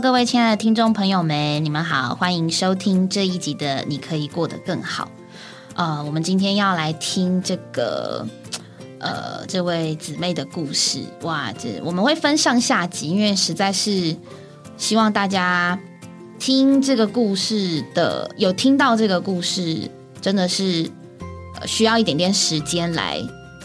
[0.00, 5.04] 各位亲爱的听众朋友们，你们好，欢迎收听这一集的《你可以过得更好》。
[5.74, 8.26] 呃，我们今天要来听这个
[8.98, 11.02] 呃这位姊妹的故事。
[11.22, 14.16] 哇，这我们会分上下集，因为实在是
[14.78, 15.78] 希望大家
[16.38, 19.90] 听这个故事的，有听到这个故事，
[20.22, 20.90] 真的是
[21.60, 23.20] 呃需要一点点时间来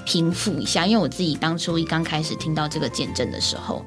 [0.06, 0.86] 平复一下。
[0.86, 3.82] 因为我自己当初一刚开始听到这个见证的时候。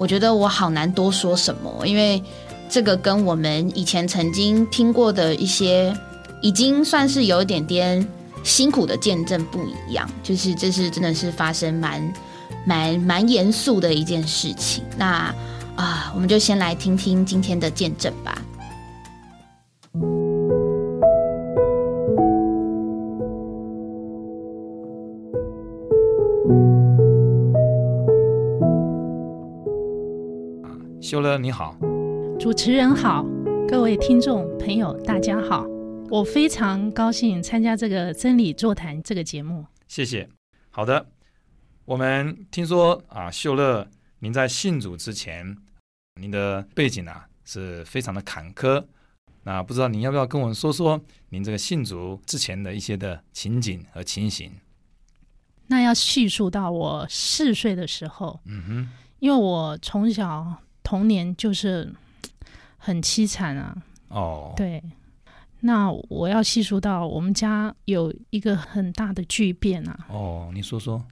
[0.00, 2.22] 我觉得我好难多说什么，因为
[2.70, 5.94] 这个跟我们以前曾经听过的一些
[6.40, 8.08] 已经算是有一点点
[8.42, 12.14] 辛苦的见证不一样，就是这是真的是发生蛮
[12.64, 14.82] 蛮蛮严肃的一件事情。
[14.96, 15.34] 那
[15.76, 18.40] 啊，我们就先来听听今天的见证吧。
[31.10, 31.74] 修乐你好，
[32.38, 33.26] 主持人好，
[33.68, 35.66] 各位听众朋友大家好，
[36.08, 39.66] 我非常高兴参加这个真理座谈这个节目。
[39.88, 40.28] 谢谢。
[40.70, 41.04] 好的，
[41.84, 43.88] 我们听说啊，秀乐
[44.20, 45.56] 您在信主之前，
[46.20, 48.84] 您的背景啊是非常的坎坷。
[49.42, 51.00] 那不知道您要不要跟我们说说
[51.30, 54.52] 您这个信主之前的一些的情景和情形？
[55.66, 58.88] 那要叙述到我四岁的时候，嗯哼，
[59.18, 60.56] 因为我从小。
[60.82, 61.92] 童年就是
[62.76, 63.76] 很凄惨啊！
[64.08, 64.82] 哦，对，
[65.60, 70.06] 那我要细数到我们家有一个很大的巨变啊！
[70.08, 71.04] 哦，你说说。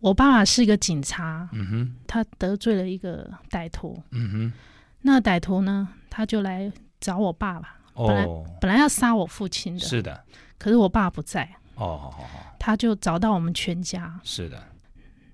[0.00, 4.52] 我爸爸是一个警察，嗯哼，他得罪了一个歹徒，嗯哼，
[5.00, 8.26] 那歹徒呢，他就来找我爸爸，本来
[8.60, 10.22] 本来要杀我父亲的，是的，
[10.58, 12.14] 可是我爸不在，哦，
[12.58, 14.62] 他就找到我们全家，是的。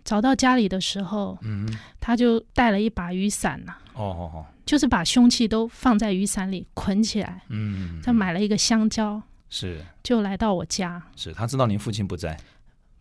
[0.05, 1.69] 找到家里的时候，嗯，
[2.01, 12.39] 他就带了一把雨伞呐，哦哦哦，就是把凶器都放在雨伞里捆起来，嗯，再买了一个香蕉，是，就来到我家，是他知道您父亲不在，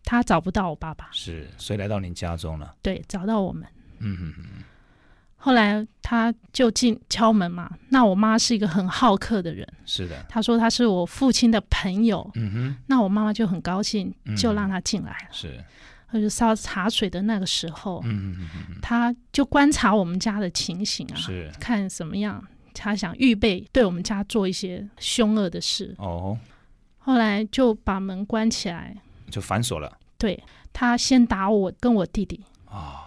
[0.04, 3.64] 他找不到我爸爸，是，所以来到您家中了，对，找到我们，
[3.98, 4.44] 嗯嗯嗯，
[5.36, 15.62] 后来他就进敲门嘛，那我妈是一个很好客的人，是的，他说他是我父亲的朋友，嗯哼，那我妈妈就很高兴，就让他进来了，是。
[16.12, 25.94] 他就烧茶水的那个时候，嗯嗯嗯他就观察我们家的情形啊，是看什么样，他想预备对我们家做一些凶恶的事。
[25.96, 26.38] 哦，
[26.98, 28.94] 后来就把门关起来，
[29.30, 29.98] 就反锁了。
[30.18, 30.40] 对
[30.70, 33.02] 他先打我跟我弟弟啊，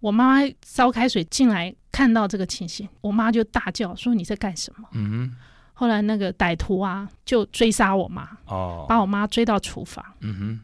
[0.00, 5.36] 我妈妈烧开水进来，看到这个情形，我妈就大叫说：“你在干什么？”嗯。
[5.74, 10.04] 后来那个歹徒啊，就追杀我妈，哦，把我妈追到厨房。
[10.20, 10.60] 嗯哼。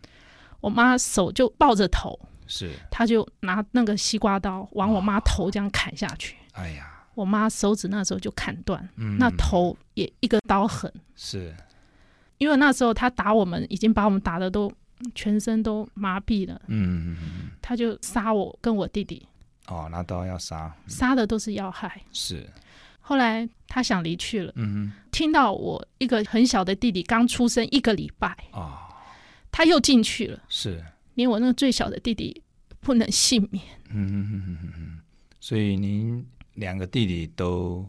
[0.61, 6.37] 我妈手就抱着头，是，他就拿那个西瓜刀往我妈头这样砍下去。
[6.53, 10.93] 哎呀，我妈手指那时候就砍断，嗯，那头也一个刀痕。
[11.15, 11.55] 是，
[12.39, 14.73] 因为那时候他打我们，已经把我们打的都
[15.15, 16.61] 全身都麻痹了。
[16.67, 19.25] 嗯嗯嗯他就杀我跟我弟弟。
[19.69, 22.01] 哦，拿刀要杀，杀的都是要害。
[22.13, 22.49] 是，
[23.01, 24.53] 后来他想离去了。
[24.57, 28.37] 嗯，听到我一个很小的弟弟刚出生一个礼拜。
[28.51, 28.88] 啊。
[29.59, 30.81] 他又进去了，是，
[31.15, 32.45] 连我那个最小的弟弟
[32.79, 33.65] 不能幸免。
[33.91, 35.01] 嗯嗯嗯嗯嗯，
[35.41, 36.25] 所以您
[36.55, 37.85] 两个弟弟都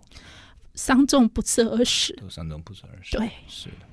[0.73, 3.15] 伤重不治而死，都伤重不治而死。
[3.15, 3.85] 对，是的，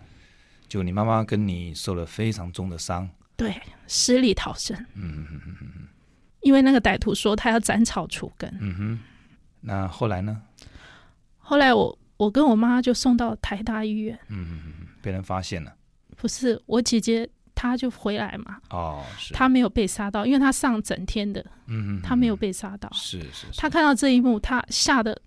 [0.66, 3.06] 就你妈妈跟你受了非常重的伤，
[3.36, 3.54] 对，
[3.86, 4.74] 死里逃生。
[4.94, 5.88] 嗯嗯嗯嗯
[6.40, 8.50] 因为那个歹徒说他要斩草除根。
[8.58, 8.98] 嗯哼，
[9.60, 10.40] 那后来呢？
[11.36, 14.18] 后来我我跟我妈就送到台大医院。
[14.28, 15.76] 嗯嗯嗯，被人发现了。
[16.16, 17.28] 不是我姐姐。
[17.56, 25.18] 他就回来嘛，哦，是，他没有被杀到，因为他上整天的，嗯嗯，他没有被杀到，是是，他看到这一幕，他吓得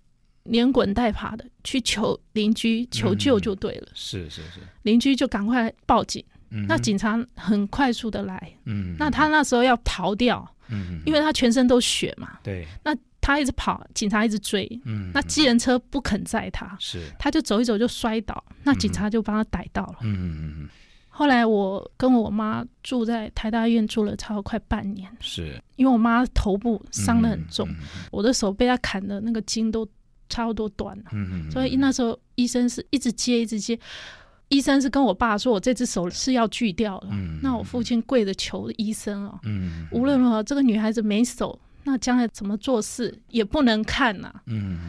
[0.44, 20.70] 连滚带爬的去求邻居求救就对了，是是是，邻居就赶快报警，嗯，那警察很快速的来，嗯，那他那时候要逃掉，嗯，因为他全身都血嘛，对，那他一直跑，警察一直追，嗯，那机人车不肯载他，是，他就走一走就摔倒，那警察就帮他逮到了，嗯嗯嗯。
[21.19, 25.61] 后来我跟我妈住在台大医院住了差不多快半年，是。
[25.75, 27.75] 因为我妈头部伤得很重，嗯、
[28.09, 29.85] 我的手被她砍的那个筋都
[30.29, 33.77] 差不多断了，嗯嗯，所以那时候医生是一直接一直接，
[34.47, 44.79] 医生是跟我爸说我这只手是要锯掉了，嗯，那我父亲跪着求医生哦，嗯，无论如何这个女孩子没手，那将来怎么做事也不能看呐，嗯，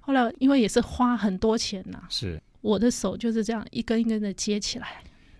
[0.00, 2.38] 后来因为也是花很多钱呐，是。
[2.60, 4.88] 我的手就是这样一根一根的接起来。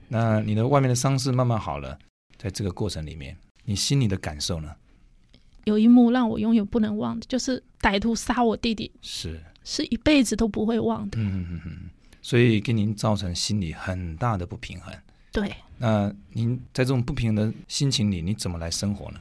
[0.09, 1.99] 那你的外面的伤势慢慢好了，
[2.37, 4.75] 在这个过程里面，你心里的感受呢？
[5.65, 11.19] 有一幕让我永远不能忘的，就是歹徒杀我弟弟，是，是一辈子都不会忘的。
[11.19, 11.91] 嗯嗯嗯嗯，
[12.23, 14.95] 所以给您造成心理很大的不平衡。
[15.31, 19.21] 对那您在这种不平衡的心情里，你怎么来生活呢？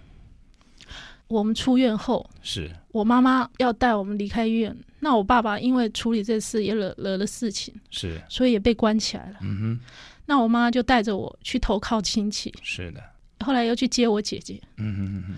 [1.28, 9.38] 我们出院后，是，我妈妈要带我们离开医院，那我爸爸因为处理这事也惹惹了事情，是，所以也被关起来了。
[9.42, 9.80] 嗯哼，
[10.26, 13.04] 那我妈就带着我去投靠亲戚，是的，
[13.46, 14.62] 后来又去接我姐姐。
[14.78, 15.34] 嗯哼嗯哼，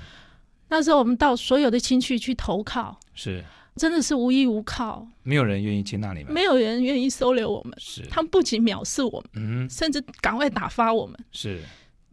[0.69, 3.44] 那时候我们到所有的亲戚去投靠，是，
[3.75, 6.31] 真的是无依无靠，没有人愿意接纳你们。
[6.31, 7.74] 没有人愿意收留我们。
[7.80, 11.18] 是，他们不仅藐视我们，嗯哼，甚至赶快打发我们。
[11.31, 11.62] 是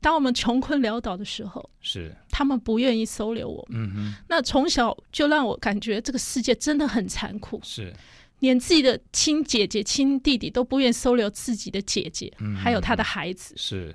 [0.07, 3.83] 当我们穷困潦倒的时候，是，他们不愿意收留我们。
[3.83, 7.93] 嗯哼，那从小就让我感觉这个世界真的很残酷，是，
[8.39, 13.53] 连自己的亲姐姐、亲弟弟都不愿意收留自己的姐姐，嗯还有他的孩子。
[13.57, 13.93] 是，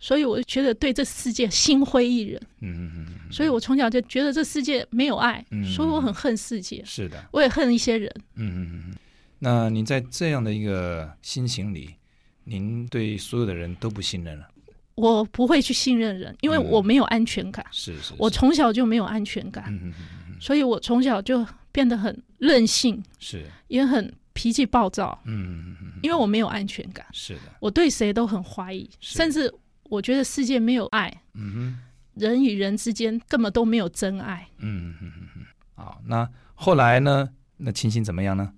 [0.00, 2.42] 所以我觉得对这世界心灰意冷。
[2.62, 8.12] 嗯哼嗯，所以我从小就觉得这世界没有爱，嗯所以我很恨世界，是的，我也恨一些人。
[8.34, 8.96] 嗯嗯嗯嗯。
[9.38, 11.94] 那您在这样的一个心情里，
[12.42, 14.48] 您对所有的人都不信任了？
[15.00, 17.64] 我不会去信任人，因为嗯我没有安全感。
[17.70, 19.64] 是是，我从小就没有安全感，
[20.40, 29.52] 所以我从小就变得很任性，是，也很脾气暴躁，嗯因为我没有安全感，是的，我对谁都很怀疑，甚至
[29.84, 31.78] 我觉得世界没有爱，嗯哼。
[32.14, 34.48] 人与人之间根本都没有真爱。
[34.58, 35.46] 嗯嗯嗯嗯，
[35.76, 37.28] 好，那后来呢？
[37.58, 38.52] 那情形怎么样呢？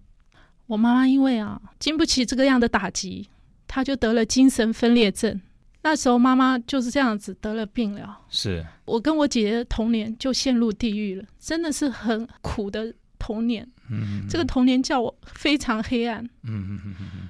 [0.66, 3.28] 我妈妈因为啊经不起这个样的打击，
[3.68, 5.38] 她就得了精神分裂症。
[5.82, 8.18] 那时候妈妈就是这样子得了病了。
[8.28, 13.66] 是，我跟我姐姐的童年就陷入地狱了，真的是很苦的童年。
[13.90, 16.22] 嗯，这个童年叫我非常黑暗。
[16.42, 17.28] 嗯嗯嗯嗯嗯，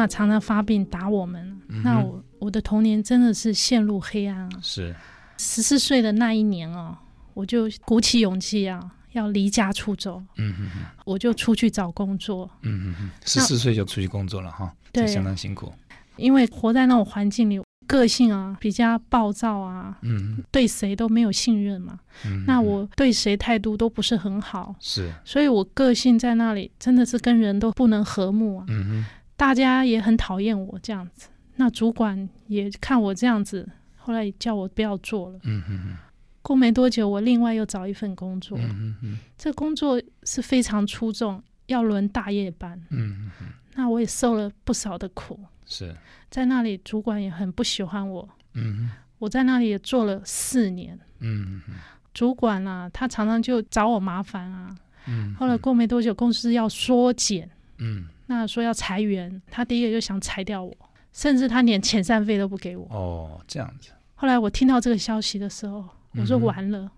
[0.00, 4.48] 妈妈常常发病打我们，嗯那我我的童年真的是陷入黑暗啊。
[4.62, 4.94] 是，
[5.36, 6.96] 十四岁的那一年哦，
[7.34, 8.80] 我就鼓起勇气啊，
[9.12, 15.70] 要离家出走，嗯嗯嗯我就出去找工作，嗯嗯嗯，十四岁就出去工作了哈，对这相当辛苦。
[16.16, 21.98] 因为活在那种环境里，个性啊比较暴躁啊，嗯对谁都没有信任嘛。
[22.24, 22.88] 嗯，那我。
[22.96, 29.06] 对谁态度都不是很好，是，所以我个性在那里真的是跟人都不能和睦啊，嗯哼，
[29.40, 31.30] 大家也很讨厌我这样子。
[31.56, 33.66] 那主管也看我这样子，
[33.96, 35.38] 后来也叫我不要做了。
[35.44, 35.96] 嗯嗯嗯，
[36.42, 42.78] 过没多久，我另外又找一份工作，嗯这工作是非常出众，要轮大夜班。
[42.90, 45.96] 嗯嗯嗯，那我也受了不少的苦，是，
[46.28, 48.28] 在那里主管也很不喜欢我。
[48.52, 48.76] 嗯。
[48.76, 51.74] 哼，我在那里也做了四年，嗯嗯
[52.12, 54.76] 主管啊，他常常就找我麻烦啊。
[55.06, 57.48] 嗯，后来过没多久，公司要缩减，
[57.78, 60.72] 嗯，那说要裁员，他第一个就想裁掉我，
[61.12, 62.86] 甚至他连遣散费都不给我。
[62.88, 65.84] 哦，这样子，后来我听到这个消息的时候，
[66.14, 66.88] 我说完了，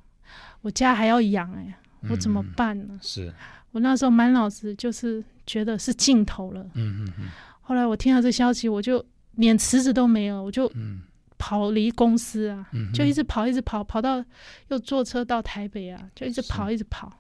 [0.61, 1.75] 我家还要养哎、
[2.11, 2.53] 我怎么嗯？
[2.55, 2.99] 办呢？
[3.01, 3.33] 是，
[3.71, 6.63] 我那时候满脑子就是觉得是尽头了。
[6.75, 7.29] 嗯嗯嗯
[7.63, 9.03] 后来我听到这消息，我就
[9.37, 11.01] 连辞职都没有，我就嗯
[11.39, 14.23] 跑离公司啊，嗯，就一直跑，一直跑，跑到
[14.69, 17.11] 又坐车到台北啊，就一直跑，一直跑。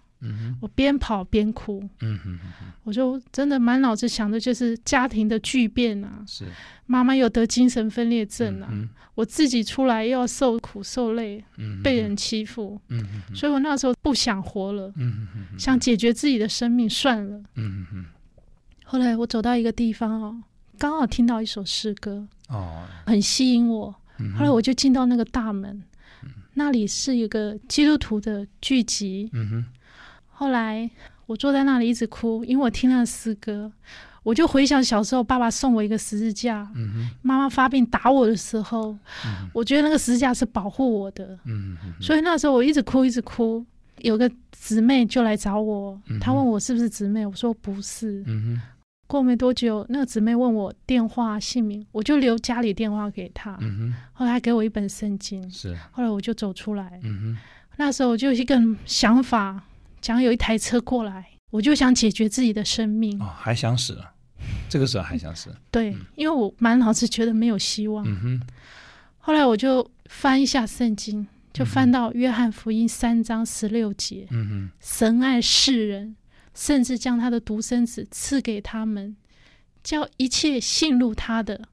[0.60, 6.44] 我边跑边哭，嗯哼哼哼，我就真的满脑子想的就是家庭的巨变啊，是，
[6.86, 12.80] 妈妈又得精神分裂症啊，嗯我自己出来又要受苦受累，嗯，被人欺负，
[13.34, 14.92] 所以我那时候不想活了，
[15.58, 17.42] 想解决自己的生命算了。
[17.56, 18.04] 嗯哼
[18.84, 20.42] 后来我走到一个地方哦，
[20.78, 23.94] 刚好听到一首诗歌，哦，很吸引我。
[24.18, 25.82] 嗯后来我就进到那个大门，
[26.54, 29.28] 那里是一个基督徒的聚集。
[29.32, 29.64] 嗯哼
[30.42, 30.90] 后来
[31.26, 33.70] 我坐在那里一直哭，因为我听了诗歌，
[34.24, 36.68] 我就回想小时候爸爸送我一个十字架，
[37.22, 38.90] 妈妈发病打我的时候，
[39.24, 41.38] 嗯我觉得那个十字架是保护我的，
[42.00, 43.64] 所以那时候我一直哭一直哭。
[43.98, 48.24] 有个姊妹就来找我她问我是不是姊妹，我说不是。
[49.06, 53.56] 过没多久，那个姊妹问我电话姓名，我就留家里电话给她。
[53.60, 56.98] 嗯后来还给我一本圣经哼，，是，后来我就走出来。
[57.04, 57.38] 嗯
[57.76, 59.62] 那时候我就有一个想法，
[60.02, 63.18] 讲有一台车过来，我就想解决自己的生命。
[63.22, 64.12] 哦，还想死了，
[64.68, 68.04] 这个时候还想死，对，因为我满脑子觉得没有希望。
[68.04, 68.40] 嗯哼，
[69.18, 76.16] 后来我就翻一下圣经，就翻到约翰福音三章十六节：嗯哼，神爱世人，
[76.52, 79.16] 甚至将他的独生子赐给他们，
[79.84, 81.68] 叫一切信入他的，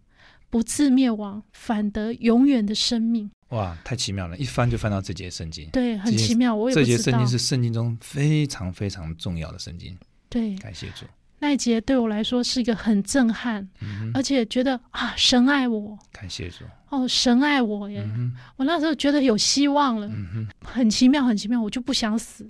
[0.51, 3.31] 不至灭亡，反得永远的生命。
[3.49, 4.37] 哇，太奇妙了！
[4.37, 7.37] 一翻就翻到这节圣经，对，很奇妙，我也这节圣经是。
[7.37, 9.97] 圣经中非常非常重要的圣经，
[10.29, 11.05] 对，感谢主。
[11.39, 16.65] 那一节对我来说是一个很震撼，嗯，而且觉得啊，神爱我感谢主。
[16.89, 18.01] 哦，神爱我耶！
[18.03, 22.49] 嗯，我那时候觉得有希望了，嗯，很奇妙，很奇妙，我就不想死。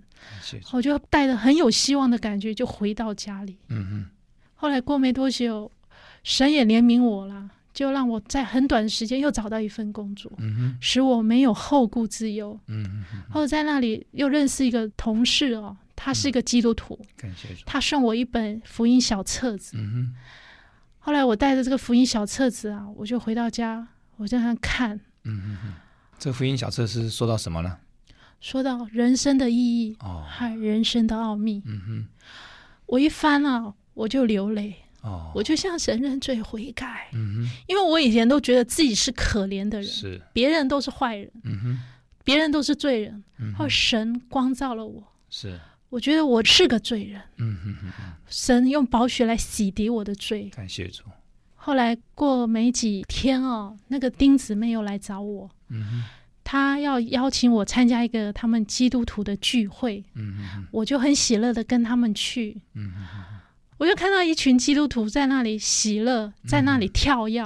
[0.72, 3.58] 我就带着很有希望的感觉就回到家里。
[3.68, 4.06] 嗯哼，
[4.56, 5.72] 后来过没多久，
[6.24, 7.50] 神也怜悯我了，
[7.80, 10.30] 就让我在很短的时间又找到一份工作，
[10.82, 12.60] 使我没有后顾之忧。
[12.68, 17.48] 嗯哼嗯哼，后来在那里又认识一个同事哦，他是一个基督徒，感谢。
[17.66, 19.78] 他送我一本福音小册子。
[19.78, 20.16] 嗯哼，
[21.00, 25.74] 后来我带着这个福音小册子啊，我就回到家，我在那看，嗯哼哼，
[26.20, 27.78] 这个福音小册是说到什么呢？
[28.42, 31.64] 说到人生的意义哦，和人生的奥秘。
[31.66, 32.08] 嗯哼，
[32.88, 41.80] 我一翻啊，我就流泪，哦，我就向神认罪悔改，嗯因为我以前都觉得自己是可怜的，人，是，别人都是坏人，嗯哼，
[42.24, 43.24] 别人都是罪人，
[43.58, 50.50] 后神光照了我，是，我觉得我是个罪人，嗯哼哼哼，神用宝血来洗涤我的罪。
[50.50, 51.04] 感谢主。
[51.56, 56.04] 后来过没几天哦，那个丁姊妹又来找我，嗯哼，
[56.44, 62.62] 她要邀请我参加一个他们基督徒的聚会，嗯哼哼，我就很喜乐的跟他们去。
[62.74, 63.39] 嗯哼哼，
[63.80, 67.42] 我就看到一群基督徒在那里喜乐，在那里跳跃。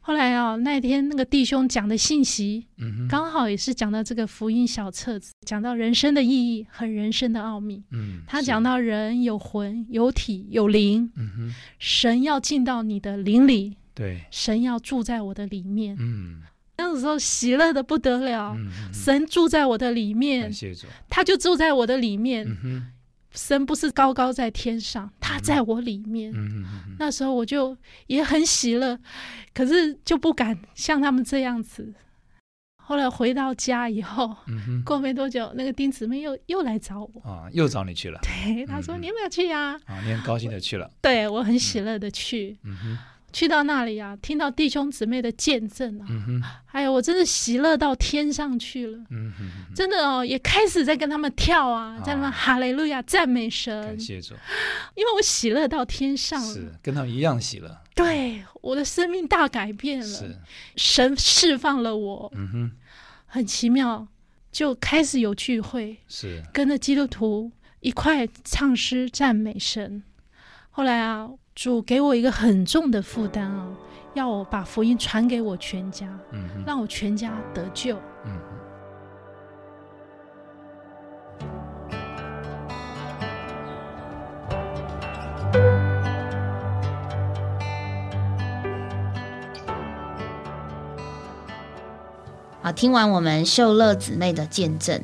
[0.00, 7.84] 后来啊，那天那个弟兄讲的信息，嗯，刚好也是讲到这个福音小册子，讲到人生的意义和人生的奥秘。
[7.92, 15.94] 嗯，他讲，到人有魂、有体、有灵，嗯哼，神要进到你的灵里，对，神要住在我的里面。
[16.00, 16.40] 嗯
[16.80, 20.50] 那个时候喜乐的不得了，嗯哼，神住在我的里面。
[21.10, 22.46] 他就住在我的里面。
[22.48, 22.86] 嗯哼，
[23.32, 26.32] 神不是高高在天上，他在我里面。
[26.32, 28.98] 嗯哼哼哼，那时候我就也很喜乐，
[29.54, 31.94] 可是就不敢像他们这样子。
[32.82, 40.90] 后来回到家以后，嗯，过没多久，那个丁姊妹又又来找我，啊，又找你去了，对，她说：“嗯你有没有去呀、啊，你很高兴的去了。
[41.02, 42.98] 对我很喜乐的去，嗯哼，
[43.32, 48.98] 去到那里啊，听到弟兄姊妹的见证啊，嗯哼，还有我真的喜乐到天上去了。
[49.10, 53.82] 嗯哼真的哦，也开始在跟他们跳啊，在那哈雷路亚赞美神。
[53.82, 54.34] 感，谢主，
[54.94, 56.54] 因为我喜乐到天上了。
[56.54, 60.36] 是跟他们一样喜乐，对，我的生命大改变了，是，
[60.76, 62.70] 神释放了我，嗯哼，
[63.26, 64.08] 很奇妙，
[64.50, 70.02] 就开始有聚会，是，跟着基督徒一块唱诗赞美神。
[70.70, 71.28] 后来啊，
[71.60, 73.66] 主给我一个很重的负担啊，
[74.14, 77.98] 要我把福音传给我全家，嗯，让我全家得救。
[78.24, 78.38] 嗯。
[92.62, 95.02] 好，听完我们秀乐姊妹的见证，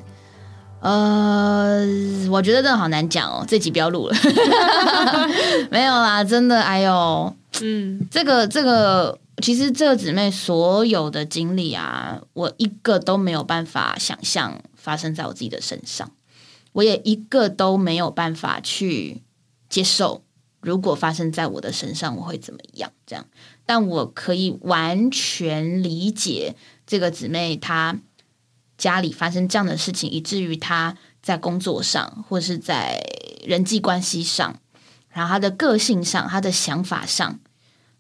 [0.85, 1.83] 呃，
[2.31, 4.15] 我觉得真的好难讲哦，这集不要录了。
[5.73, 16.11] 没有啦，真的，哎呦，嗯，这个这个，其实这个姊妹所有的经历啊，我一个都没有办法想象发生在我自己的身上，
[16.73, 19.23] 我也一个都没有办法去
[19.71, 20.23] 接受，
[20.61, 22.93] 如果发生在我的身上，我会怎么样？
[23.07, 23.25] 这样，
[23.65, 26.55] 但我可以完全理解
[26.87, 27.99] 这个姊妹她
[28.77, 33.03] 家里发生这样的事情，以至于他在工作上或是在
[33.45, 34.59] 人际关系上，
[35.11, 37.39] 然后他的个性上、他的想法上，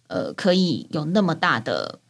[0.08, 2.00] 呃，可以有那么大的，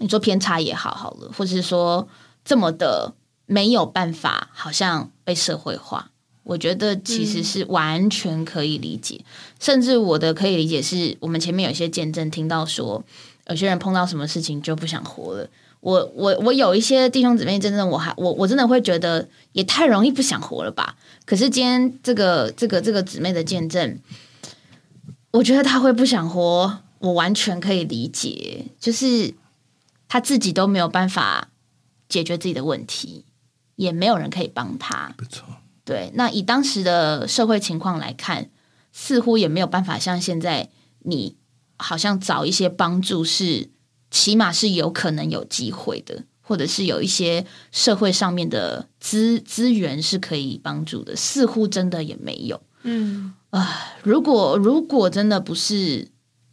[0.00, 2.08] 你说偏差也好，好了，或是说
[2.44, 3.14] 这么的
[3.46, 6.10] 没有办法，好像被社会化。
[6.42, 9.24] 我觉得其实是完全可以理解，
[9.58, 13.02] 甚至我的可以理解是我们前面有些见证听到说，
[13.46, 15.48] 有些人碰到什么事情就不想活了。
[15.84, 20.96] 我我我有一些弟兄姊妹，真的我还我我真的会觉得也太容易不想活了吧？
[21.26, 23.98] 可是今天这个这个这个姊妹的见证，
[25.32, 29.34] 我觉得她会不想活，我完全可以理解，就是
[30.08, 31.50] 她自己都没有办法
[32.08, 33.26] 解决自己的问题，
[33.76, 35.12] 也没有人可以帮她。
[35.18, 35.44] 不错，
[35.84, 38.48] 对，那以当时的社会情况来看，
[38.90, 41.36] 似乎也没有办法像现在你
[41.76, 43.68] 好像找一些帮助是，
[44.14, 52.62] 起码是有可能有机会的，或者是有一些社会上面的资资源是可以帮助的，似乎真的也没有。
[52.84, 56.06] 嗯啊，如果如果真的不是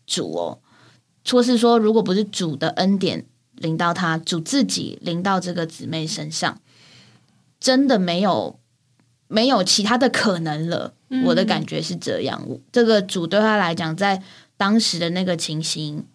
[0.07, 0.57] 主哦，
[1.29, 6.59] 或是说如果不是主的恩典临到他，主自己临到这个姊妹身上，
[7.59, 8.59] 真的没有
[9.27, 10.95] 没有其他的可能了。
[11.09, 14.23] 嗯我的感觉是这样，我这个主对他来讲，在
[14.57, 16.05] 当时的那个情形，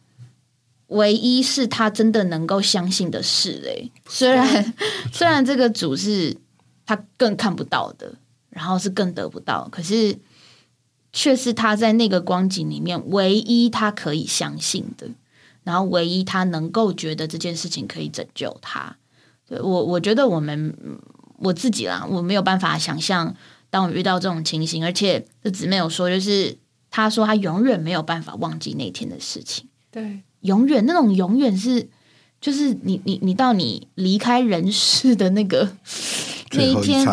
[0.88, 3.90] 唯一是他真的能够相信的事嘞。
[4.08, 4.74] 虽然
[5.12, 6.36] 虽然这个主是
[6.84, 8.14] 他更看不到的，
[8.50, 10.18] 然后是更得不到，可是
[11.12, 15.08] 却是他在那个光景里面唯一他可以相信的，
[15.64, 18.96] 然后唯一他能够觉得这件事情可以拯救他。
[19.48, 20.98] 对我，我觉得我们嗯
[21.38, 23.34] 我自己啦，我没有办法想象，
[23.70, 26.56] 当我遇到这种情形，而且这姊妹有说，就是
[26.90, 31.88] 她说她永远没有办法忘记那天的事情，对，永远那种永远是，
[32.40, 35.68] 就是你你你到你离开人世的那个
[36.52, 37.04] 那一一天，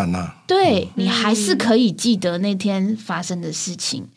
[0.47, 4.07] 对你还是可以记得那天发生的事情。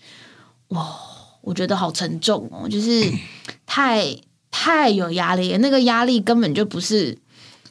[0.69, 0.97] 哇，
[1.41, 3.11] 我觉得好沉重哦，就是
[3.67, 4.17] 太
[4.51, 7.17] 太有压力，那个压力根本就不是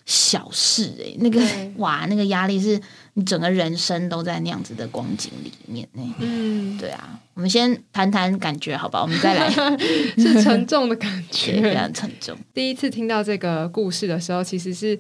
[0.05, 1.41] 小事诶、那个
[1.77, 2.79] 哇，那个压力是
[3.15, 9.50] 你整个人生都在那样子的光景里面呢、嗯，对啊，我们先谈谈感觉好吧，我们再来，
[10.17, 11.74] 是沉重的感觉， 非觉。
[11.74, 12.38] 常沉重。
[12.53, 14.98] 第一次听到这个故事的时候，其实是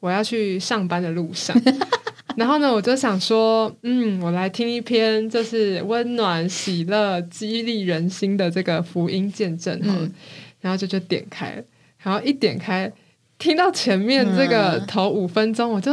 [0.00, 1.60] 我要去上班的路上。
[2.36, 10.06] 然后呢，我就想说，嗯，我来听一篇就是温暖、喜乐、激励人心的这个福音见证好了。
[10.06, 10.12] 嗯
[10.60, 11.62] 然后就就点开，
[11.98, 12.90] 然后一点开，
[13.36, 15.92] 听到前面这个嗯头五分钟，我就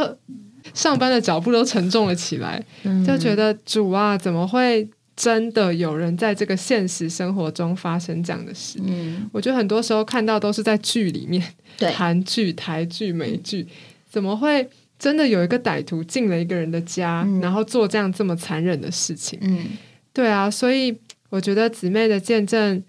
[0.74, 3.04] 上班的脚步都沉重了起来，嗯。
[3.06, 8.80] 就觉得主啊，怎么会真的有人在这个现实生活中发生这样的事？
[8.84, 11.44] 嗯，我觉得很多时候看到都是在剧里面，
[11.78, 13.68] 对，韩剧、台剧、美剧，
[14.10, 17.40] 怎么会真的有一个歹徒进了一个人的家，嗯。
[17.42, 19.38] 然后做这样这么残忍的事情？
[19.42, 19.66] 嗯。
[20.14, 20.98] 对啊，所以
[21.30, 22.84] 我觉得姊妹的见证，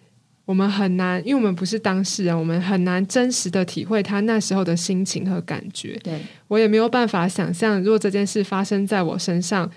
[0.44, 5.98] 我们很难，因为我们不是当事人，我们很难真实的体会他那时候的心情和感觉。
[6.02, 9.70] 对，我也没有办法想象，如果这件事发生在我身上，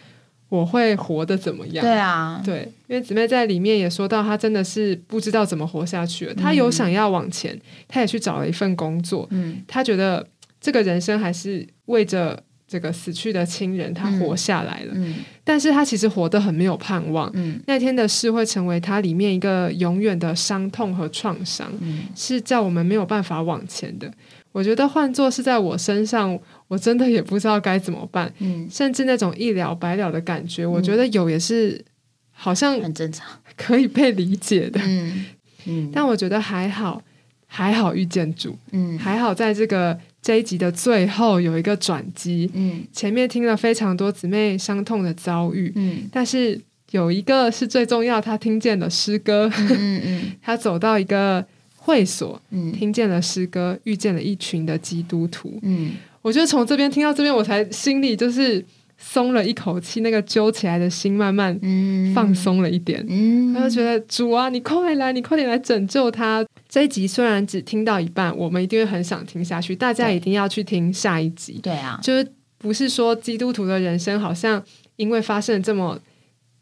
[0.50, 1.86] 我会活得怎么样？
[1.86, 6.34] 对啊，对，因为姊妹在里面也说到，她真的是不知道怎么活下去了。
[6.34, 10.28] 她有想要往前，她也去找了一份工作，嗯她觉得
[10.60, 14.94] 这个人生还是为着这个死去的亲人，他活下来了。
[14.96, 17.30] 嗯但是他其实活得很没有盼望。
[17.34, 24.12] 嗯那天的事会成为他里面一个永远的伤痛和创伤，嗯是叫我们没有办法往前的。
[24.52, 31.84] 我觉得换作是在我身上，我真的也不知道该怎么办，嗯，甚至那种一了百了的感觉，我觉得有也是
[32.32, 33.28] 好像很正常。
[33.58, 34.82] 可以被理解的。
[34.84, 35.26] 嗯
[35.66, 37.02] 嗯，但我觉得还好，
[37.48, 38.98] 还好遇见主，嗯。
[38.98, 42.50] 还好在这个这一集的最后有一个转机。
[42.54, 42.84] 嗯。
[42.92, 46.10] 前面听了非常多姊妹伤痛的遭遇，嗯。
[46.12, 46.60] 但是
[46.92, 52.72] 有一个是最重要，她听见了诗歌，嗯嗯 她走到一个会所，嗯。
[52.72, 55.60] 听见了诗歌，遇见了一群的基督徒。
[55.62, 55.92] 嗯。
[56.22, 58.66] 我觉得从这边听到这边，我才心里就是
[58.98, 63.06] 松了一口气，那个揪起来的心慢慢嗯，放松了一点。
[63.10, 66.46] 嗯，他就觉得主啊，你快来，你快点来拯救他。
[66.68, 71.60] 这一集虽然只听到一半，我们一定会很想听下去，大家一定要去听下一集。
[71.62, 72.28] 对啊，就是
[72.58, 74.64] 不是说基督徒的人生好像
[74.96, 75.98] 因为发生了这么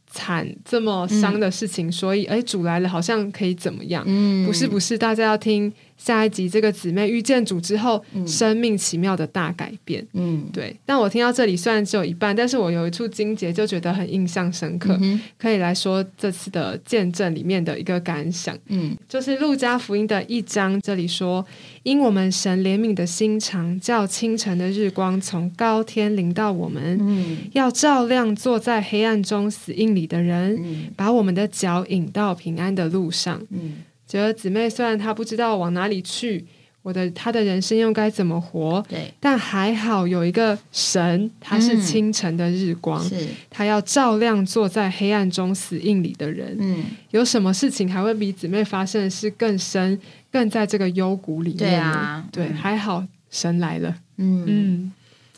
[0.07, 4.03] 惨、这么伤的事情，所以哎，主来了，好像可以怎么样？
[4.05, 8.27] 嗯，不是不是，大家要听下一集，这个姊妹遇见主之后，嗯。
[8.27, 10.05] 生命奇妙的大改变。
[10.13, 18.57] 嗯，对，但我听到这里虽然只有一半，但是我有一处精节就觉得很印象深刻，嗯可以来说这次的见证里面的一个感想。
[18.67, 18.97] 嗯。
[19.07, 21.45] 就是路加福音的一章，这里说
[21.83, 27.37] ：“因我们神怜悯的心肠，叫清晨的日光从高天临到我们，嗯。
[27.53, 30.87] 要照亮坐在黑暗中死荫里的人，嗯。
[30.95, 36.45] 把我们的脚引到平安的路上。”嗯觉得姊妹虽然她不知道往哪里去，
[36.83, 46.55] 我的她的人生又该怎么活，对，但还好有一个神，他是嗯清晨的日光，是，他要照亮坐在黑暗中死硬里的人。
[46.59, 46.83] 嗯。
[47.09, 49.99] 有什么事情还会比姊妹发生的事更深，
[50.31, 51.57] 更在这个幽谷里面？
[51.57, 52.53] 对啊对，嗯。
[52.53, 53.95] 还好神来了。
[54.17, 54.43] 嗯。
[54.45, 54.93] 嗯。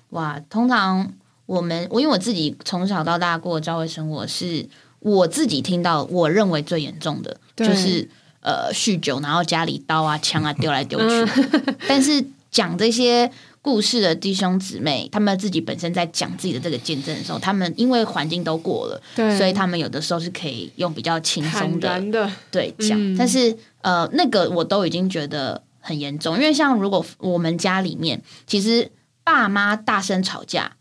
[0.09, 1.13] 哇，通常
[1.45, 4.67] 我们我因为我自己从小到大过的教会生活，是
[4.99, 8.09] 我自己听到我认为最严重的，就是
[8.45, 11.31] 呃酗酒，然后家里刀啊枪啊丢来丢去。
[11.51, 13.29] 嗯 但是讲这些
[13.63, 28.91] 故事的弟兄姊妹，他们自己本身在讲自己的这个见证的时候，他们因为环境都过了，对，所以他们有的时候是可以用比较轻松的的，对讲，嗯但是呃，那个我都已经觉得很严重，因为像如果我们家里面其实
[29.23, 30.77] 爸妈大声吵架，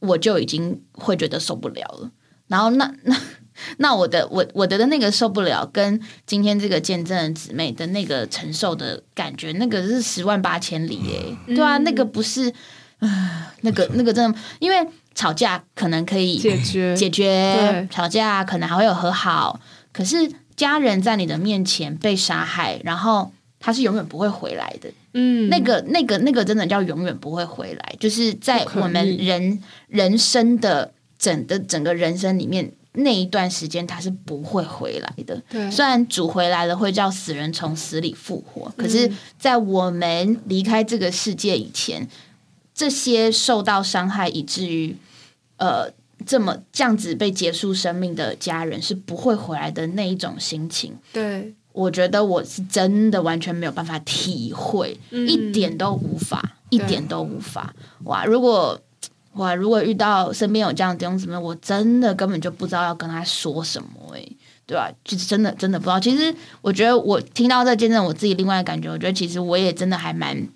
[0.00, 2.10] 我就已经会觉得受不了了。
[2.48, 3.16] 然后那那
[3.78, 12.52] 那我的我我的的那个受不了，跟今天这个见证的姊妹的那个承受的感觉，那个是十万八千里耶、嗯对啊，那个不是，
[12.98, 19.60] 呃，那个那个真的，因为吵架可能可以解决解决吵架，可能还会有和好。
[19.92, 24.90] 可是家人在你的面前被杀害，然后他是永远不会回来的。
[25.12, 27.94] 嗯，那个、那个、那个，真的叫永远不会回来。
[28.00, 35.42] 就是在我们人人生的整的整个人生里面，那一段时间他是不会回来的。
[35.48, 42.08] 对，虽然主回来了，会叫死人从死里复活，可嗯是，在我们离开这个世界以前，
[42.74, 44.96] 这些受到伤害以至于
[45.56, 45.90] 呃
[46.24, 57.74] 这么这样子被结束生命的家人是不会回来的那一种心情，对，我觉得我是真的完全没有办法体会，嗯一点都无法，一对点都无法。
[58.04, 58.80] 哇，如果
[59.34, 66.00] 哇，如果遇到身边有这样的弟兄姊妹，我真的根本就不知道要跟他说什么、欸，对吧、就是真的真的不知道。
[66.00, 70.48] 其实我觉得我听到这见证，我自己另外的感觉，我觉得其实我也真的还蛮。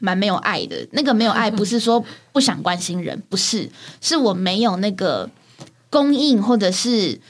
[0.00, 3.68] 蛮没有爱的，那个没有爱不是说 不想关心人，不是，
[4.00, 5.28] 是我没有那个
[5.90, 7.20] 供应或者是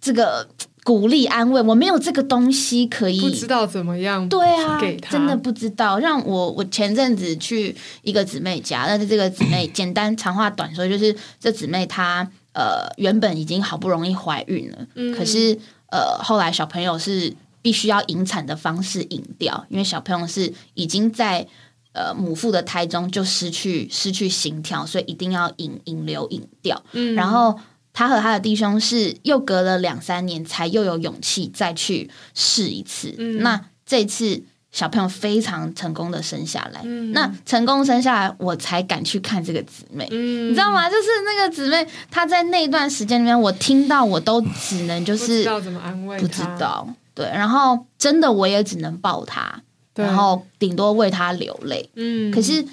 [0.00, 0.48] 这个
[0.84, 5.98] 鼓励安慰，我没有这个东西可以不知道怎么样，对啊给，他真的不知道。
[5.98, 15.58] 让我我前阵子去一个姊妹家，但是这个姊妹简单长话短说，就是这姊妹她呃原本已经好不容易怀孕了，嗯可是
[15.90, 21.46] 呃后来小朋友是必须要引产的方式引掉，因为小朋友是已经在。
[21.94, 26.82] 呃，母腹的胎中就失去失去心跳，所以一定要引引流引掉。
[26.92, 27.54] 嗯然后
[27.92, 33.14] 他和他的弟兄是又隔了两三年才又有勇气再去试一次。
[33.18, 40.08] 嗯那这次小朋友非常成功的生下来，嗯那成功生下来，我才敢去看这个姊妹。
[40.10, 40.88] 嗯，你知道吗？
[40.88, 49.60] 就是那个姊妹，她在那段时间里面，我听到我都只能就是不知道怎么安慰，不知，道，对，然后真的我也只能抱她，
[49.94, 51.90] 然后顶多为她流泪。
[51.96, 52.64] 嗯，可是，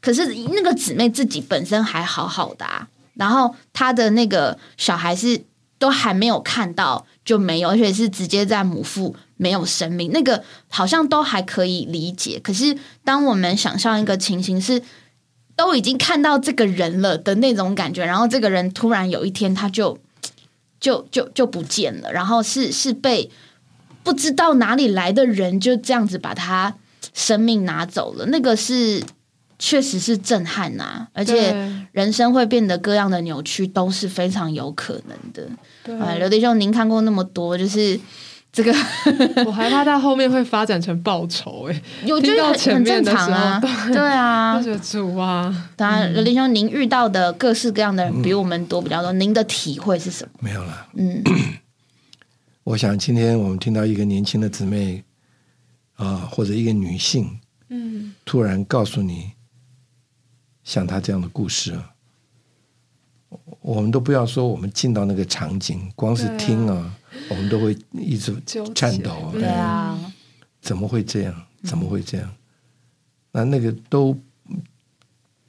[0.00, 5.44] 可是那个姊妹自己本身还好好的啊，然后他的那个小孩是
[5.78, 12.40] 都还没有看到就没有，而且是直接在母腹没有生命，那个好像都还可以理解。
[12.42, 14.82] 可是，当我们想象一个情形是。
[15.58, 19.98] 都已经看到这个人了的那种感觉，然后这个人突然有一天他就
[20.78, 23.28] 就就就不见了，然后是是被
[24.04, 26.76] 不知道哪里来的人就这样子把他
[27.12, 29.02] 生命拿走了，那个是
[29.58, 31.52] 确实是震撼呐、而且
[31.92, 35.48] 人生会变得各样的扭曲都是非常有可能的。
[35.82, 37.98] 对呃，刘弟兄，您看过那么多，就是
[38.52, 38.72] 这个，
[39.44, 43.60] 我害怕他后面会发展成报仇，哎，我觉得很听到前很正面的时候常啊，
[43.92, 44.62] 对啊我。
[44.62, 50.38] 觉得主啊，当然，刘弟兄，您遇到的各式各样的人比我们多比较多，您的体会是什么？
[50.40, 50.86] 没有了。
[50.94, 51.22] 嗯
[52.64, 55.02] 我想今天我们听到一个年轻的姊妹
[55.96, 57.40] 啊、或者一个女性，
[57.70, 59.32] 嗯，突然告诉你
[60.68, 61.94] 像他这样的故事啊，
[63.62, 66.94] 我们都不要说我们进到那个场景，光是听啊，
[67.30, 68.36] 我们都会一直
[68.74, 69.98] 颤抖对啊，
[70.60, 71.46] 怎么会这样？
[71.62, 72.30] 怎么会这样？
[73.32, 74.14] 那那个都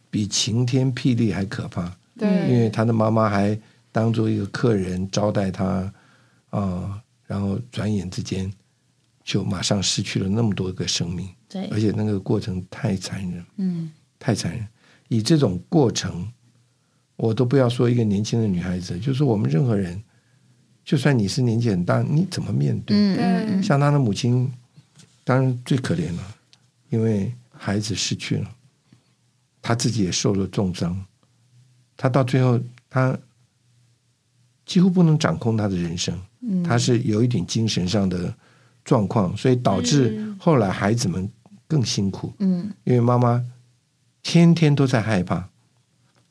[0.09, 3.59] 比晴天霹雳还可怕，对，因为他的妈妈还
[3.91, 5.93] 当做一个客人招待他
[6.51, 8.49] 啊、然后转眼之间
[9.25, 11.67] 就马上失去了那么多个生命，对。
[11.67, 13.91] 而，且那个过程太残忍，嗯。
[14.17, 14.65] 太残忍。
[15.09, 16.25] 以这种过程，
[17.17, 20.01] 我都不要说一个年轻的女孩子，就是我们任何人，
[20.85, 22.95] 就算你是年纪很大，你怎么面对？
[23.17, 24.49] 嗯像他的母亲，
[25.25, 26.35] 当然最可怜了，
[26.89, 28.49] 因为孩子失去了，
[29.61, 31.05] 他自己也受了重伤，
[31.97, 33.17] 他到最后他
[34.65, 36.63] 几乎不能掌控他的人生，嗯。
[36.63, 38.33] 他是有一点精神上的
[38.85, 40.37] 状况，所以导致嗯。
[40.39, 41.29] 后来孩子们
[41.67, 42.71] 更辛苦，嗯。
[42.83, 43.43] 因为妈妈
[44.31, 45.49] 天天都在害怕，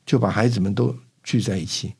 [0.05, 1.93] 就把孩子们都聚在一起，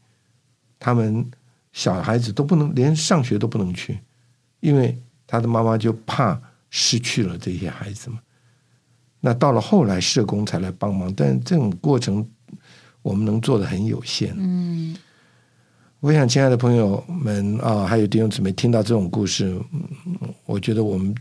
[0.80, 1.30] 他们
[1.74, 4.00] 小孩子都不能连上学都不能去，
[4.62, 8.18] 因为他的妈妈就怕失去了这些孩子们。
[9.20, 12.26] 那到了后来，社工才来帮忙，但这种过程
[13.02, 14.34] 我们能做的很有限。
[14.38, 14.96] 嗯
[16.00, 21.14] 我想，亲爱的朋友们啊，还有弟兄姊妹，听到这种故事，嗯我觉得我们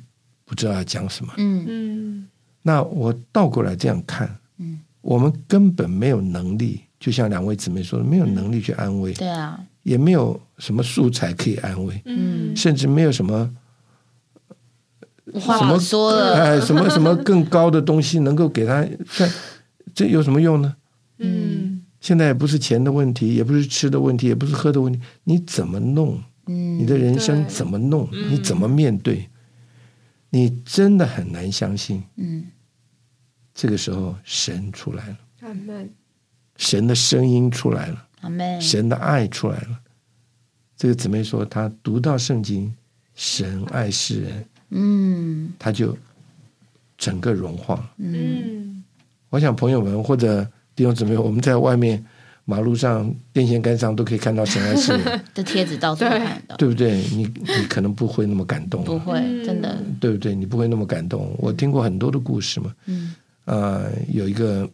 [0.44, 1.34] 不知道要讲什么。
[1.36, 2.28] 嗯嗯
[2.62, 4.80] 那我倒过来这样看，嗯。
[5.00, 12.54] 我们根本没有能力，就像两位姊妹说的，没有能力去安慰，对啊，也没有什么素材可以安慰，嗯。
[12.56, 13.48] 甚至没有什么
[15.32, 19.28] 什么说了，哎什么什么更高的东西能够给他，这
[19.94, 20.74] 这有什么用呢？
[21.18, 21.82] 嗯。
[22.00, 26.20] 现在也不是钱的问题，也不是吃的问题，也不是喝的问题，你怎么弄？
[26.46, 26.78] 嗯。
[26.78, 28.08] 你的人生怎么弄？
[28.12, 28.32] 嗯。
[28.32, 29.28] 你怎么面对？
[30.30, 32.44] 你真的很难相信，嗯
[33.58, 35.90] 这个时候神出来了，阿门，
[36.58, 39.80] 神的声音出来了，神的爱出来了。
[40.76, 42.72] 这个姊妹说，她读到圣经，
[43.16, 45.52] 神爱世人，嗯。
[45.58, 45.98] 她就
[46.96, 47.90] 整个融化了。
[47.96, 48.42] 嗯。
[48.44, 48.84] 嗯
[49.28, 50.44] 我想朋友们或者
[50.76, 52.06] 弟兄姊妹，我们在外面
[52.44, 56.98] 马路上、电线杆上都可以看到神爱世人， 的贴纸到处看得到，对不对？
[57.10, 60.32] 你你可能不会那么感动、啊，不会，嗯真的，对不对？
[60.32, 61.34] 你不会那么感动。
[61.38, 63.16] 我听过很多的故事嘛，嗯
[63.48, 64.68] 呃，有一个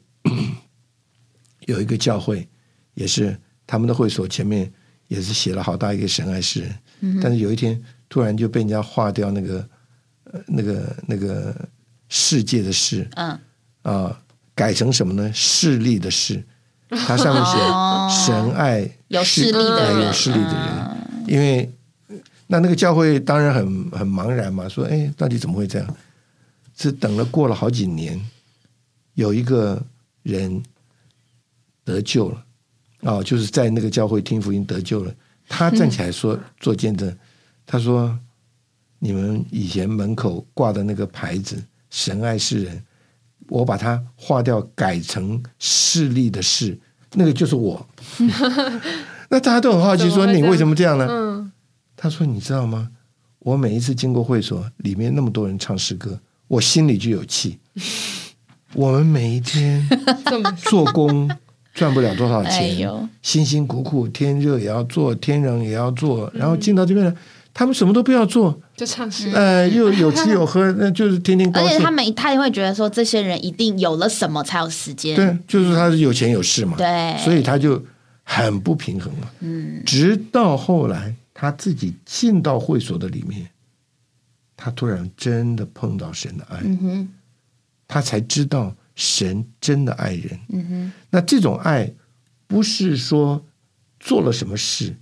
[1.66, 2.48] 有一个教会，
[2.94, 4.70] 也是他们的会所前面
[5.06, 9.68] 也是写了好大一个神爱世人，嗯但是有一天突然就被人家划掉那个
[10.24, 11.54] 呃那个那个
[12.08, 13.38] 世界的世嗯，
[13.82, 14.20] 啊、
[14.56, 15.30] 改成什么呢？
[15.32, 16.42] 势力的势，
[16.90, 18.08] 它上面哦。
[18.10, 20.68] 写神爱有势势力的人，哎有势力的人，
[21.12, 21.24] 嗯。
[21.28, 21.70] 因为
[22.48, 25.96] 那那个教会当然很很茫然嘛，说哎，到底怎么会这样？
[26.76, 28.20] 是等了过了好几年，
[29.14, 29.82] 有一个
[30.22, 30.62] 人
[31.84, 32.44] 得救了，
[33.00, 35.14] 哦，就是在那个教会听福音得救了。
[35.48, 37.16] 他站起来说、做见证，
[37.66, 38.18] 他说
[38.98, 42.82] ：“你们以前门口挂的那个牌子‘神爱世人’，
[43.48, 46.78] 我把它划掉，改成势力的势，
[47.12, 47.86] 那个就是我。
[49.28, 51.06] ”那大家都很好奇，说你为什么这样呢？
[51.08, 51.52] 嗯
[51.96, 52.90] 他说：“你知道吗？
[53.38, 57.58] 我每一次经过会所，里面那么多人唱诗歌，我心里就有气。
[58.74, 59.86] 我们每一天
[60.56, 61.30] 做工
[61.72, 67.14] 赚不了多少哎钱，呦，辛辛苦苦，天热也要做，天冷也要做，然后进到这边嗯来，
[67.52, 71.68] 他们什么都不要做，就唱诗，呃，又有吃有喝， 那就是天天高兴。
[71.68, 71.90] 而且他。
[71.90, 77.82] 们他也会觉得说，这些人一定有了什么才有时间，对，就是他是有钱有势嘛，对，所以他就
[78.24, 79.28] 很不平衡嘛。
[79.40, 79.82] 嗯。
[79.86, 83.48] 直到后来他自己进到会所的里面，
[84.56, 87.08] 他突然真的碰到神的爱，嗯哼
[87.86, 90.40] 他才知道神真的爱人。
[90.48, 91.92] 嗯哼那这种爱
[92.46, 93.44] 不是说
[93.98, 94.96] 做了什么事，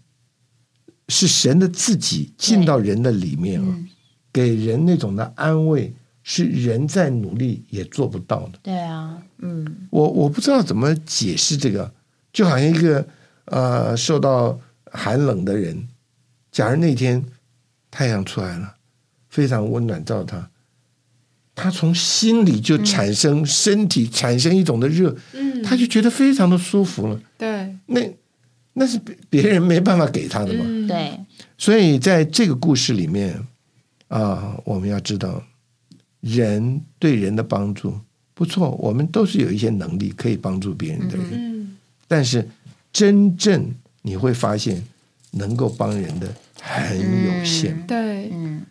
[1.08, 3.88] 是神的自己进到人的里面啊，嗯，
[4.32, 5.92] 给人那种的安慰，
[6.22, 8.58] 是人在努力也做不到的。
[8.62, 11.92] 对啊，嗯我我不知道怎么解释这个，
[12.32, 13.06] 就好像一个
[13.46, 14.58] 呃受到
[14.92, 15.88] 寒冷的人，
[16.50, 17.24] 假如那天
[17.90, 18.76] 太阳出来了，
[19.28, 20.48] 非常温暖照他，
[21.54, 27.20] 他从心里就产生、身体产生一种的热，嗯，他就觉得非常的舒服了。
[27.36, 28.00] 对，那
[28.72, 30.64] 那是别别人没办法给他的嘛。
[30.66, 31.18] 嗯，对，
[31.58, 33.38] 所以在这个故事里面
[34.08, 35.42] 啊，我们要知道，
[36.20, 37.98] 人对人的帮助
[38.32, 41.76] 不错，我们都是有一些能力可以帮助别人的人，嗯。
[42.08, 42.48] 但是
[42.92, 44.82] 真正你会发现，
[45.32, 47.74] 能够帮人的很有限。
[47.74, 47.86] 嗯。
[47.86, 48.66] 对，嗯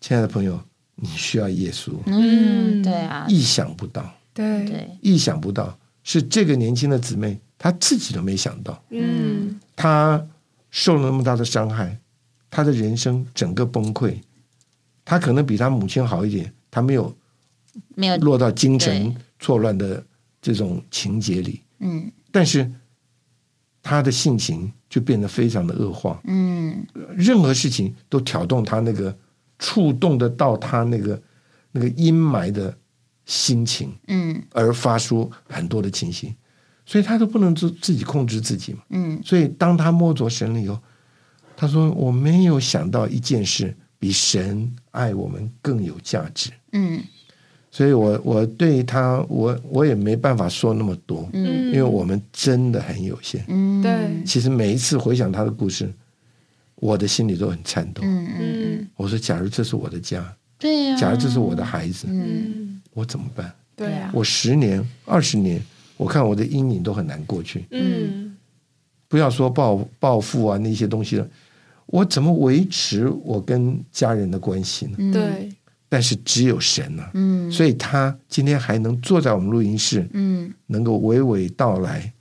[0.00, 0.60] 亲爱的朋友，
[0.96, 2.82] 你需要耶稣，嗯，嗯。
[2.82, 9.60] 对啊，意想不到，对，对，意想不到，是这个年轻的姊妹她自己都没想到，嗯。
[9.74, 10.26] 她
[10.70, 11.98] 受了那么大的伤害，
[12.50, 14.16] 她的人生整个崩溃。
[15.04, 17.14] 她可能比她母亲好一点，她没有
[17.94, 20.02] 没有，落到精神错乱的
[20.40, 22.10] 这种情节里，嗯。
[22.32, 22.70] 但是
[23.82, 26.86] 她的性情就变得非常的恶化，嗯。
[27.14, 29.16] 任何事情都挑动她那个
[29.58, 31.20] 触动得到他那个
[31.72, 32.76] 那个阴霾的
[33.24, 34.42] 心情，嗯。
[34.52, 36.34] 而发出很多的情形，
[36.84, 38.80] 所以他都不能自自己控制自己嘛。
[38.90, 39.20] 嗯。
[39.24, 40.78] 所以当他摸着神了以后，
[41.56, 47.02] 他说：“我没有想到一件事比神爱我们更有价值。”嗯。
[47.70, 51.66] 所以我我对他我我也没办法说那么多，嗯。
[51.66, 53.44] 因为我们真的很有限。
[53.48, 54.24] 嗯，对。
[54.24, 55.92] 其实每一次回想他的故事，
[56.76, 58.02] 我的心里都很颤抖。
[58.04, 63.52] 嗯嗯，嗯我说，假如这是我的家，对呀，假如这是我的孩子，嗯嗯，我怎么办？
[63.74, 65.60] 对啊，我十年、二十年，
[65.96, 67.66] 我看我的阴影都很难过去。
[67.70, 68.36] 嗯
[69.08, 71.28] 不要说报报复啊那些东西了，
[71.86, 74.96] 我怎么维持我跟家人的关系呢？
[74.98, 75.48] 嗯对，
[75.88, 82.12] 但是只有神啊，嗯，所以他今天还能坐在我们录音室，嗯能够娓娓道来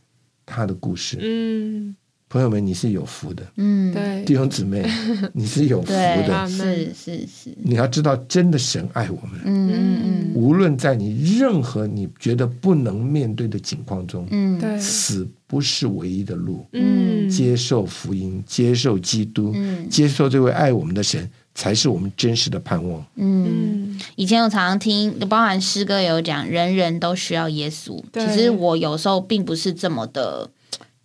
[0.45, 1.17] 他的故事。
[1.19, 1.95] 嗯
[2.27, 4.83] 朋友们，你是有福的，嗯，对弟兄姊妹，
[5.33, 6.49] 你是有福，的。
[6.49, 9.39] 是是是，你要知道，真的神爱我们。
[9.45, 16.65] 嗯嗯无论在你任何你觉得不能面对的境况中，嗯嗯，对，死不是唯一的路。
[16.73, 22.99] 嗯，接受福音，接受基督，嗯接受这位爱我们的神，才是我们真实的盼望。
[23.15, 23.45] 嗯。
[23.47, 28.03] 嗯，以前我常常听，包含诗歌有讲，人人都需要耶稣。
[28.13, 30.49] 其实我有时候并不是这么的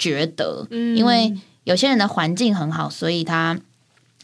[0.00, 1.32] 觉得，嗯因为
[1.64, 3.56] 有些人的环境很好，所以他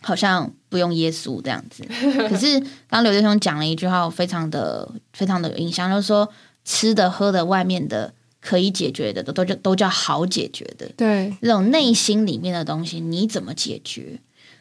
[0.00, 1.84] 好像不用耶稣这样子。
[2.28, 6.28] 可是刚刚刘弟兄讲了一句话，我非常的非常的有印象，就是说
[6.64, 10.88] 吃的、喝的、外面的可以解决的，都都叫都叫好解决的。
[10.96, 14.18] 对，那种内心里面的东西，你怎么解决？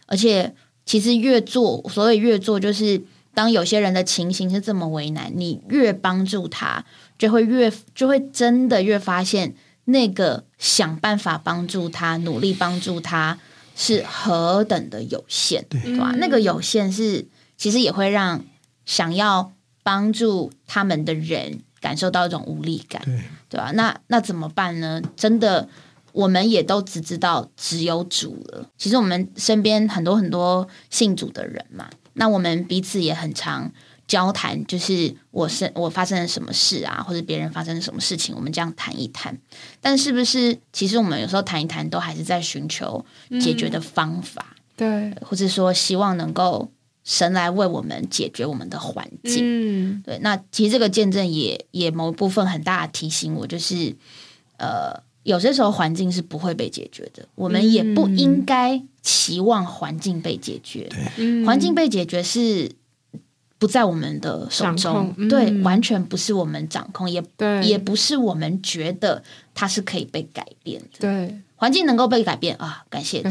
[0.07, 0.53] 而且，
[0.85, 3.01] 其实越做，所谓越做，就是
[3.33, 6.85] 当有些人的情形是这么为难，你越帮助他，
[7.17, 13.39] 就会越就会真的越发现那个想办法帮助他、努力帮助他
[13.75, 16.11] 是何等的有限，对吧？
[16.13, 18.43] 嗯那个有限是其实也会让
[18.85, 23.01] 想要帮助他们的人感受到一种无力感。
[23.05, 23.19] 对，
[23.49, 25.01] 对吧、那那怎么办呢？
[25.15, 25.69] 真的，
[26.13, 28.69] 我们也都只知道只有主了。
[28.77, 33.71] 其实我们身边很多很多信主的人嘛，那我们彼此也很常
[34.07, 39.37] 交谈，就是我是我发生了什么事啊，或者别人发生了什么事情，我们这样谈一谈。
[39.81, 43.03] 但是不是，其实我们有时候谈一谈，都还是在寻求
[43.41, 46.69] 解决的方法，对，或者说希望能够
[47.03, 49.39] 神来为我们解决我们的环境。
[49.41, 53.95] 嗯，对，那其实这个见证也也某一部分很大的提醒我，就是
[54.57, 60.89] 呃，有些时候环境是不会被解决的，我们也不应该期望环境被解决。
[61.17, 62.71] 嗯环境被解决是
[63.57, 67.23] 不在我们的手中，嗯对，完全不是我们掌控，也，
[67.63, 70.87] 也不是我们觉得它是可以被改变的。
[70.99, 73.23] 对，环境能够被改变啊，感谢。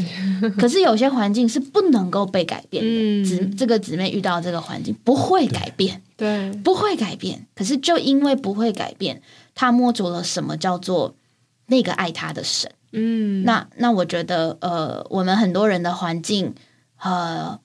[0.59, 2.91] 可是有些环境是不能够被改变的。
[2.91, 7.47] 嗯姊这个姊妹遇到这个环境不会改变，对，不会改变。
[7.55, 9.21] 可是就因为不会改变，
[9.55, 11.15] 她摸着了什么叫做
[11.67, 12.71] 那个爱她的神。
[12.93, 16.55] 嗯，那那我觉得，呃，我们很多人的环境，
[16.99, 17.59] 呃，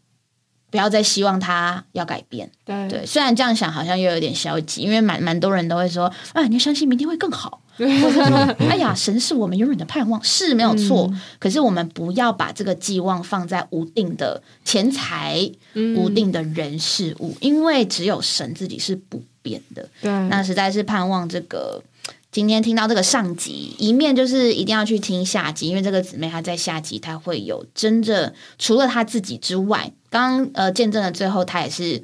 [0.69, 2.49] 不要再希望他要改变。
[2.63, 8.38] 对，对，虽然这样想好像又有点消极，因为蛮蛮多人都会说，啊，你要相信明天会更好，或者说，
[8.69, 11.08] 哎呀，神是我们永远的盼望，是没有错。
[11.12, 11.21] 嗯。
[11.39, 15.95] 可是我们不要把这个寄望放在无定的钱财、嗯。
[15.95, 19.88] 无定的人事物，因为只有神自己是不变的。
[20.01, 21.82] 对，那实在是盼望这个
[22.31, 32.03] 今天听到这个上集，一面就是一定要去听下集，因为这个姊妹她在下集她会有真正除了她自己之外，刚刚呃见证了最后，她也是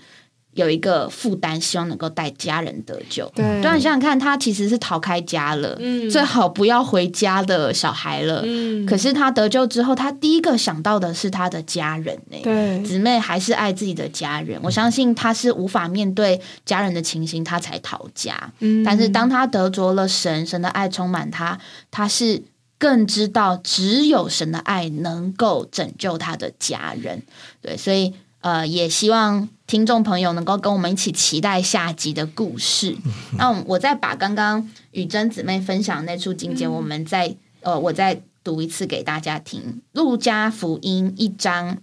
[0.55, 3.31] 有一个负担，希望能够带家人得救。
[3.35, 8.41] 对，对啊，你想想看，他其实是逃开家了，嗯最好不要回家的小孩了。
[8.45, 18.35] 嗯，可是他得救之后，他第一个想到的是他的家人呢、对，姊妹还是爱自己的家人，我相信他是无法面对家人的情形，他才逃家。
[18.59, 21.59] 嗯但是当他得着了神，神的爱充满他，
[21.91, 22.41] 他是
[22.77, 27.21] 更知道只有神的爱能够拯救他的家人。
[27.61, 32.95] 对，所以呃，也希望听众朋友能够跟我们一起期待下集的故事。
[33.37, 41.77] 那我再把刚刚雨珍姊妹分享那处经节，我们再呃，我再读一次给大家听，《路加福音》一章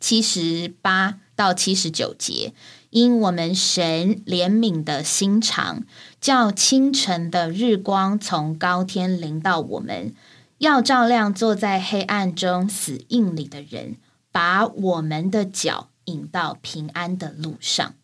[0.00, 2.54] 七十八到七十九节。
[2.90, 5.82] 因我们神怜悯的心肠，
[6.22, 10.14] 叫清晨的日光从高天临到我们，
[10.56, 13.96] 要照亮坐在黑暗中死荫里的人，
[14.32, 17.94] 把我们的脚引到平安的路上。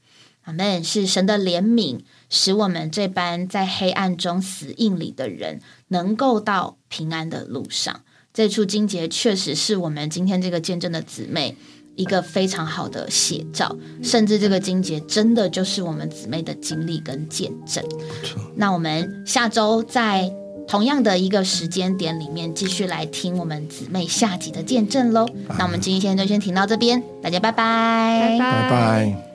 [0.45, 0.85] 阿门。
[0.85, 8.03] 是神的怜悯，使我们这般在黑暗中死硬里的人，能够到平安的路上。
[8.33, 11.57] 这处经节确实是我们今天这个见证的姊妹
[11.97, 17.83] 一个非常好的写照，甚至这个经节真的就是我们姊妹的经历跟见证。
[18.57, 20.31] 那我们下周在
[20.67, 25.27] 同样的一个时间点里面，继续来听我们姊妹下集的见证喽。
[25.59, 29.34] 那我们今天就先停到这边，大家拜拜，拜拜拜。